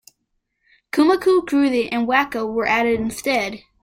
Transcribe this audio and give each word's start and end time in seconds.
"Kozmik 0.91 1.21
Krooz'r" 1.21 1.87
and 1.91 2.07
"Wacko" 2.07 2.51
were 2.51 2.65
added 2.65 2.99
instead. 2.99 3.61